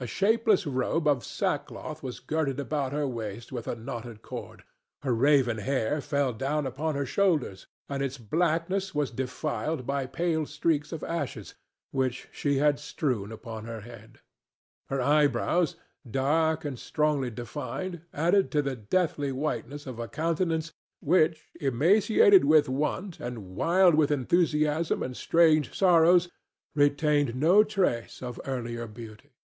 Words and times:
A 0.00 0.06
shapeless 0.06 0.64
robe 0.64 1.08
of 1.08 1.24
sackcloth 1.24 2.04
was 2.04 2.20
girded 2.20 2.60
about 2.60 2.92
her 2.92 3.04
waist 3.08 3.50
with 3.50 3.66
a 3.66 3.74
knotted 3.74 4.22
cord; 4.22 4.62
her 5.02 5.12
raven 5.12 5.58
hair 5.58 6.00
fell 6.00 6.32
down 6.32 6.68
upon 6.68 6.94
her 6.94 7.04
shoulders, 7.04 7.66
and 7.88 8.00
its 8.00 8.16
blackness 8.16 8.94
was 8.94 9.10
defiled 9.10 9.88
by 9.88 10.06
pale 10.06 10.46
streaks 10.46 10.92
of 10.92 11.02
ashes, 11.02 11.56
which 11.90 12.28
she 12.30 12.58
had 12.58 12.78
strewn 12.78 13.32
upon 13.32 13.64
her 13.64 13.80
head. 13.80 14.20
Her 14.88 15.00
eyebrows, 15.00 15.74
dark 16.08 16.64
and 16.64 16.78
strongly 16.78 17.32
defined, 17.32 18.02
added 18.14 18.52
to 18.52 18.62
the 18.62 18.76
deathly 18.76 19.32
whiteness 19.32 19.84
of 19.84 19.98
a 19.98 20.06
countenance 20.06 20.72
which, 21.00 21.48
emaciated 21.60 22.44
with 22.44 22.68
want 22.68 23.18
and 23.18 23.56
wild 23.56 23.96
with 23.96 24.12
enthusiasm 24.12 25.02
and 25.02 25.16
strange 25.16 25.76
sorrows, 25.76 26.30
retained 26.76 27.34
no 27.34 27.64
trace 27.64 28.22
of 28.22 28.38
earlier 28.44 28.86
beauty. 28.86 29.34